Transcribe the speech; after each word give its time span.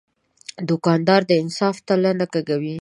دوکاندار 0.69 1.21
د 1.29 1.31
انصاف 1.41 1.75
تله 1.87 2.11
نه 2.19 2.25
کږوي. 2.33 2.75